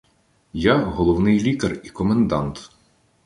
[0.53, 2.71] Я- головний лікар і комендант.